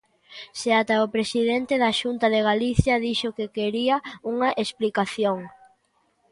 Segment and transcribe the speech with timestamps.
[0.59, 3.95] Se ata o presidente da Xunta de Galicia dixo que quería
[4.31, 5.37] unha explicación.